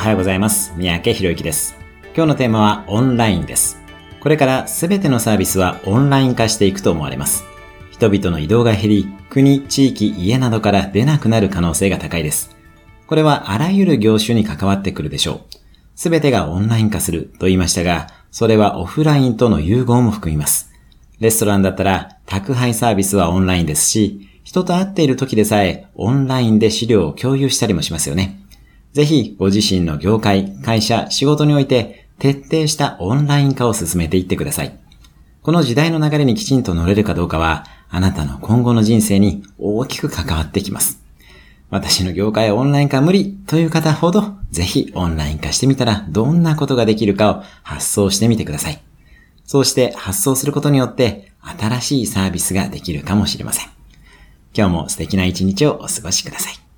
[0.00, 0.72] おはようございます。
[0.78, 1.76] 三宅博之です。
[2.16, 3.78] 今日のテーマはオンラインです。
[4.20, 7.44] これから全てのサービスはオンライン化していくと思われます。
[7.90, 12.56] 人々の移動が減り、国、地域、家などから出なくなる可能性が高いです。
[13.06, 15.40] これはあらゆる業種に関わってくるでしょう。
[15.96, 20.72] 全てがオンライン化すると言いましたが、それはオフラインとの融合も含みます。
[21.18, 28.39] レストランだったら宅配サービスはオンラインですし、人と会っている時でさえオンラインで資料を共有したりもしますよね。
[28.92, 34.76] ぜひご自身の業界、会社、仕事において徹底したオンライン化を進めていってください。
[35.42, 41.02] この時代の流れにきちんと乗れるかどうかは、あなたの今後の人生に大きく関わってきます。
[41.70, 48.82] 私の業界オンライン化無理という方ほど、ぜひオンライン化してみたらどんなことができるかを発想してみてください。
[49.46, 53.66] そうして発想することによって新しいサービスができるかもしれません。
[54.54, 56.69] 今日も素敵な一日をお過ごしください。